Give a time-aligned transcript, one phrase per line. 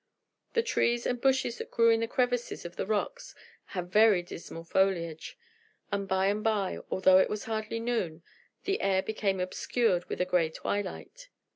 [0.53, 4.63] The trees and bushes that grew in the crevices of the rocks had very dismal
[4.63, 5.37] foliage;
[5.91, 8.23] and by and by, although it was hardly noon,
[8.63, 11.29] the air became obscured with a gray twilight.